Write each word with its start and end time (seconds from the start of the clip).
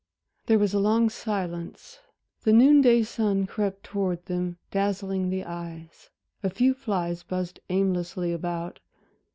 There 0.47 0.57
was 0.57 0.73
a 0.73 0.79
long 0.79 1.11
silence. 1.11 1.99
The 2.41 2.51
noon 2.51 2.81
day 2.81 3.03
sun 3.03 3.45
crept 3.45 3.83
towards 3.83 4.23
them, 4.23 4.57
dazzling 4.71 5.29
the 5.29 5.43
eyes, 5.43 6.09
a 6.41 6.49
few 6.49 6.73
flies 6.73 7.21
buzzed 7.21 7.59
aimlessly 7.69 8.33
about. 8.33 8.79